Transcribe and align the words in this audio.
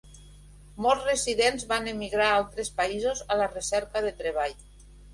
Molts 0.85 1.05
residents 1.09 1.67
van 1.73 1.91
emigrar 1.93 2.31
a 2.31 2.41
altres 2.41 2.75
països 2.83 3.25
a 3.37 3.41
la 3.45 3.53
recerca 3.55 4.07
de 4.11 4.19
treball. 4.27 4.63